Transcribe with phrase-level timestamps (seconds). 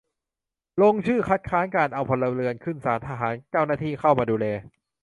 [0.81, 4.45] ลงชื่อคัดค้านการเอาพลเรือนขึ้นศาลทหาร เจ้าหน้าที่เข้ามาดูแล